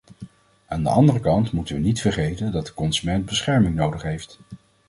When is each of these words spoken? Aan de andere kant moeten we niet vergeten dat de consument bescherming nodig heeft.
Aan 0.67 0.83
de 0.83 0.89
andere 0.89 1.19
kant 1.19 1.51
moeten 1.51 1.75
we 1.75 1.81
niet 1.81 2.01
vergeten 2.01 2.51
dat 2.51 2.65
de 2.67 2.73
consument 2.73 3.25
bescherming 3.25 3.75
nodig 3.75 4.01
heeft. 4.03 4.39